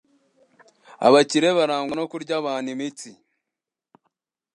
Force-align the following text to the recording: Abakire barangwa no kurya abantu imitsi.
Abakire 1.07 1.49
barangwa 1.57 1.93
no 1.97 2.05
kurya 2.11 2.33
abantu 2.41 2.67
imitsi. 2.75 3.09